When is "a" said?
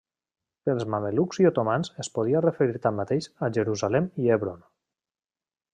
3.49-3.53